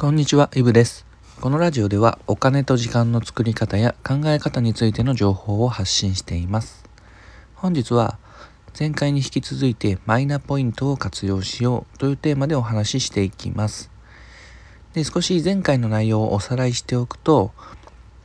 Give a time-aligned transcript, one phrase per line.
[0.00, 1.04] こんにちは、イブです。
[1.40, 6.84] このラジオではお金と時間の作り方や考え方についての情報を発信しています。
[7.56, 8.16] 本日は
[8.78, 13.90] 前回に引き続いてマイナポイントを活用しようというテーマでお話ししていきます。
[14.92, 17.50] で、少し前回の内容をおさらいしておくと、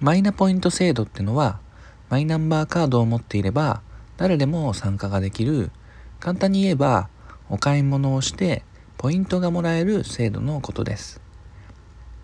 [0.00, 1.60] マイナポイント制度ってのは
[2.08, 3.80] マイナンバーカードを持っていれば
[4.16, 5.70] 誰でも参加ができる
[6.18, 7.08] 簡単に言えば
[7.48, 8.64] お買い物をして
[8.98, 11.29] ポイントがもらえる制度のことです。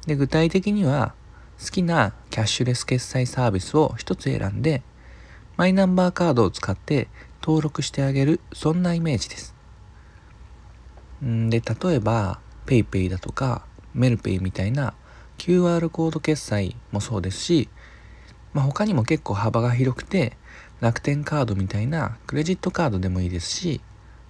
[0.07, 1.15] で具体的には
[1.63, 4.83] 好きなキャッシュレス決済サービスを一つ選んで
[5.57, 7.09] マイナンバーカードを使って
[7.43, 9.55] 登録してあげるそんなイメージです。
[11.25, 13.65] んで例えば PayPay だとか
[13.95, 14.95] メルペイみたいな
[15.39, 17.69] QR コード決済もそうですし、
[18.53, 20.37] まあ、他にも結構幅が広くて
[20.81, 23.81] 楽天カードみたいなクレジットカードでもいいですし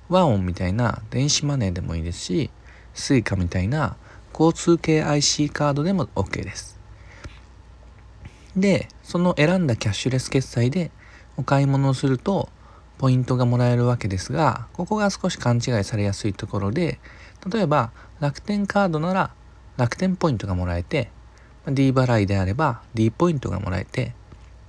[0.08, 2.50] ワンオンみたいな電子マネーでもいいですし
[2.94, 3.96] Suica みたいな
[4.38, 6.78] 交通系 IC カードでも OK です。
[8.54, 10.90] で、その選んだキャッシュレス決済で
[11.38, 12.50] お買い物をすると
[12.98, 16.98] ポイントがもらえるわけですが、ここが少し勘違いされやすいところで、
[17.50, 19.30] 例えば楽天カードなら
[19.76, 21.10] 楽天ポイントがもらえて、
[21.66, 24.12] D 払いであれば D ポイントがもらえて、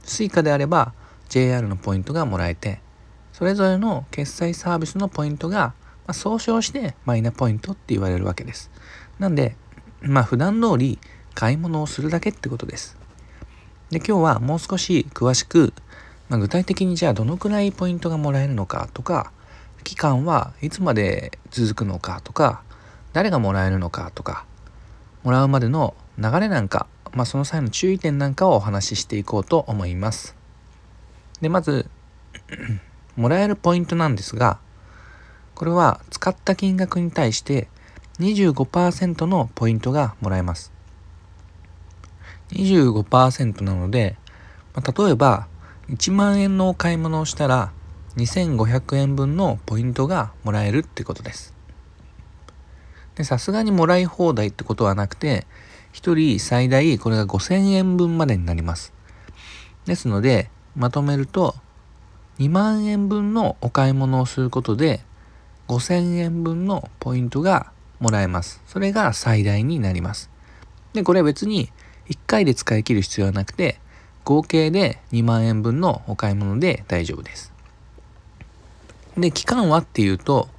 [0.04, 0.94] Suica であれば
[1.30, 2.80] JR のポイントがもらえて、
[3.34, 5.74] それぞれの決済サービスのポイントが、
[6.08, 8.72] ま、総称してマイナポイントって言われるわけです。
[9.20, 9.56] なんで、
[10.02, 11.00] まあ普段通り
[11.34, 12.98] 買い物をするだけってことです。
[13.90, 15.74] で、今日はもう少し詳しく、
[16.30, 19.32] まあ、具体的にじゃあどのくらいポイントがもらえるのかとか、
[19.84, 22.64] 期間はいつまで続くのかとか、
[23.14, 24.46] 誰がもらえるのかとか、
[25.24, 30.36] もらうまでの流れなんか、まあその際の注意点なんかをお話ししていこうと思います。
[31.40, 31.90] で、まず、
[33.16, 34.60] もらえるポイントなんですが、
[35.56, 37.68] これは使った金額に対して
[38.20, 40.72] 25%のポイントがもらえます。
[42.52, 44.16] 25%なので、
[44.74, 45.48] まあ、例えば
[45.90, 47.72] 1万円のお買い物をしたら
[48.16, 51.54] 2500円分のポイントがもらえるってことです。
[53.16, 55.46] で、さすがにもらい放題ってことはなくて、
[55.94, 58.94] 1人最大これが5000円分までになります。
[59.86, 61.56] ですので、まとめると
[62.40, 65.02] 2万円分のお買い物をすることで
[65.68, 68.62] 5000円分のポイントがもらえます。
[68.68, 70.30] それが最大になります。
[70.94, 71.70] で、これ別に
[72.10, 73.80] 1回で使い切る必要はなくて、
[74.24, 77.54] 合計で2万円分のお買い物で大丈夫です。
[79.18, 80.50] で、期間はっていうと、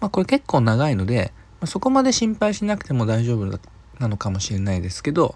[0.00, 3.58] まあこれ結構長いので、まあ、そこまで心配しなくても大丈夫
[3.98, 5.34] なのかもしれないですけど、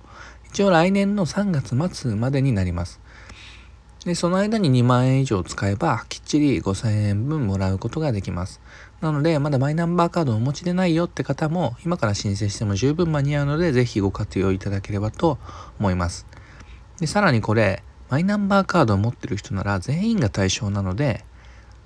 [0.49, 3.01] 一応来年の3月末までになります。
[4.05, 8.61] で、その間に2万円以上使えば、きっちり5000円分もらうことができます。
[9.01, 15.39] なので、まだマイナンバーカードをお持ちでないよって方も、今から申請しても十分間に合うので、ぜひご活用いただければと
[15.79, 16.27] 思います。
[17.01, 21.25] で、さらにこれ、マイナンバーカードを持ってる人なら全員が対象なので、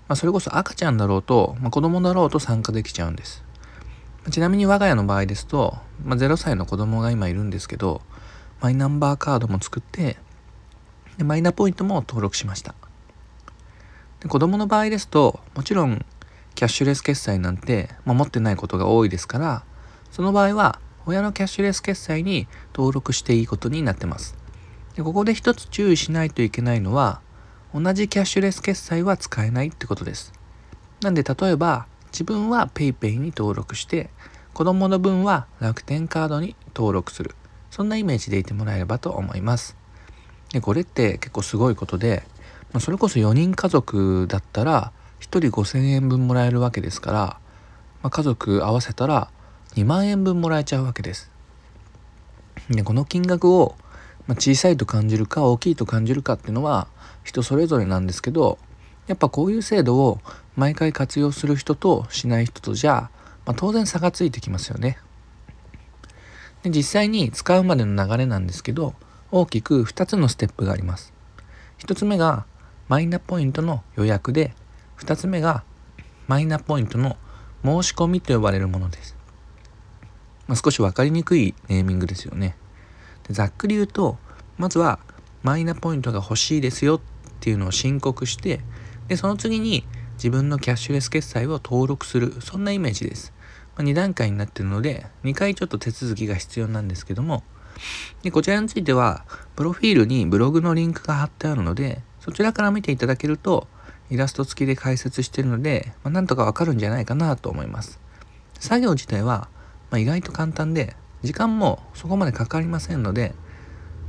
[0.08, 3.44] まあ、それこそ赤ちゃんだろうと、まあ、子供だろうと参加できちゃうんです。
[4.30, 8.02] ちなみに我が家の場合ですと、まあ、0歳の子供が今いるんですけど、
[8.60, 10.16] マイナンバーカードも作って、
[11.16, 12.74] でマイナポイントも登録しました。
[14.20, 16.04] で子供の場合ですと、もちろん
[16.58, 19.62] キャッシュレス決済なんて、まあ、持ってないことが多いですから、
[20.10, 24.36] その場合は親のキャッシュレス決済に登録していいことになってます。
[24.96, 27.20] でここで一つ注意しないといけないのは、
[27.72, 30.32] 同じキャッシュレス決済は使えないってことです。
[31.00, 34.10] なんで例えば、自分は PayPay に登録して、
[34.52, 37.36] 子供の分は楽天カードに登録する。
[37.70, 39.76] そんなイメージでいてもらえればと思います。
[40.50, 42.24] でこれって結構すごいことで、
[42.72, 44.92] まあ、それこそ4人家族だったら
[45.30, 47.18] 人5,000円分もらえるわけですから、
[48.02, 49.30] まあ、家族合わせたら
[49.74, 51.30] 2万円分もらえちゃうわけです。
[52.70, 53.76] でこの金額を、
[54.26, 56.88] ま、小さいと感じるか大きいと感じるかっていうのは
[57.24, 58.58] 人それぞれなんですけど
[59.06, 60.20] やっぱこういう制度を
[60.56, 63.10] 毎回活用する人としない人とじゃ、
[63.46, 64.98] まあ、当然差がついてきますよね。
[66.62, 68.94] で実際に使うまでの流れなんですけど
[69.30, 71.12] 大きく2つのステップがあります。
[71.78, 72.44] 1つ目が
[72.88, 74.54] マイナポイントの予約で、
[74.98, 75.64] 2つ目が
[76.26, 77.16] マイナポイントの
[77.64, 79.16] 申し込みと呼ばれるものです。
[80.46, 82.56] まあ、少し分かりにくいネーミングですよね。
[83.26, 84.18] でざっくり言うと、
[84.56, 84.98] まずは
[85.42, 87.00] マイナポイントが欲しいですよっ
[87.40, 88.60] ていうのを申告して、
[89.08, 89.84] で、その次に
[90.14, 93.32] 自分のキャッシュレス決済を登録する、そんなイメージです。
[93.76, 97.44] まあ、2段階になってるので、2回ちょっと手続きが必要なんですけども、
[98.22, 99.24] でこちらについては、
[99.54, 103.68] プロフィールにブログのリンクが貼ってあるので、そちらから見ていただけると、
[104.10, 108.00] イラスト付きで解説してるので、まあ、なんとかわかるんじゃないかなと思います。
[108.58, 109.48] 作業自体は、
[109.90, 113.34] まあ、意外と簡単で、時間もそこまでかかりませんので、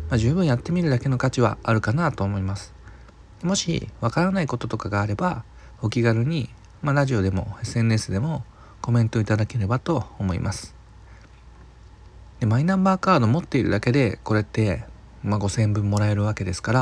[0.10, 2.74] まあ、十分やってみるだけの価値はあるかなと思います。
[3.44, 5.44] もしわからないこととかがあれば
[5.82, 6.50] お気軽に、
[6.82, 8.44] まあ、ラジオでも SNS でも
[8.82, 10.76] コメントいただければと思います。
[12.40, 14.84] でマイナンバーカード持っているだけでこれって、
[15.24, 16.80] まあ、5000円分もらえるわけですから、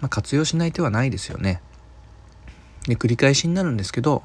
[0.00, 1.60] まあ、活用しない手はないですよね。
[2.84, 4.22] で繰り返しになるんですけど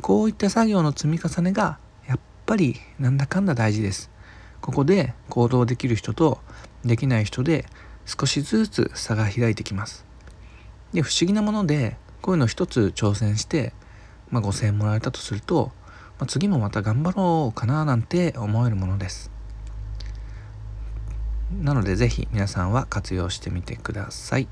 [0.00, 4.10] こういった作業の積み重ねがやっぱりなんだかんだ大事です。
[4.60, 6.38] ここで行動できる人と
[6.84, 7.66] できない人で
[8.04, 10.04] 少しずつ差が開いてきます。
[10.92, 13.72] で不思議なものでこういうの一つ挑戦して、
[14.30, 15.72] まあ、5,000円もらえたとすると、
[16.18, 19.30] まあ、次もまた頑張ろうかななんて思えるものです。
[21.50, 24.48] なので是非皆さんは活用してみてください。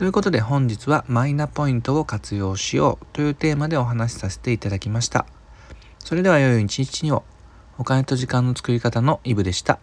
[0.00, 5.26] ということで本日はマイナポイントを活用しようというテーマでお話しさせていただきました
[5.98, 7.22] それでは良い一日を
[7.76, 9.78] お金と時間の作り方のイブでした。